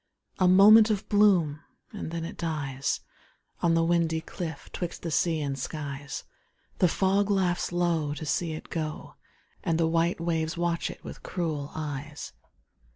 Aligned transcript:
A 0.39 0.47
moment 0.47 0.89
of 0.89 1.07
bloom, 1.09 1.59
and 1.91 2.09
then 2.09 2.25
it 2.25 2.35
dies 2.35 3.01
On 3.61 3.75
the 3.75 3.83
windy 3.83 4.19
cliff 4.19 4.67
'twixt 4.73 5.03
the 5.03 5.11
sea 5.11 5.41
and 5.41 5.59
skies. 5.59 6.23
The 6.79 6.87
fog 6.87 7.29
laughs 7.29 7.71
low 7.71 8.15
to 8.15 8.25
see 8.25 8.53
it 8.53 8.71
go, 8.71 9.13
And 9.63 9.77
the 9.79 9.85
white 9.85 10.19
waves 10.19 10.57
watch 10.57 10.89
it 10.89 11.03
with 11.03 11.21
cruel 11.21 11.71
eyes. 11.75 12.33